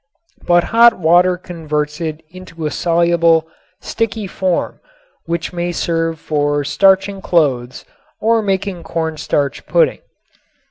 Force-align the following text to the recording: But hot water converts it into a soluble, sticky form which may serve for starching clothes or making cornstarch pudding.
But 0.47 0.63
hot 0.73 0.97
water 0.97 1.37
converts 1.37 2.01
it 2.01 2.23
into 2.31 2.65
a 2.65 2.71
soluble, 2.71 3.47
sticky 3.81 4.25
form 4.25 4.79
which 5.27 5.53
may 5.53 5.71
serve 5.71 6.19
for 6.19 6.63
starching 6.63 7.21
clothes 7.21 7.85
or 8.19 8.41
making 8.41 8.81
cornstarch 8.81 9.63
pudding. 9.67 9.99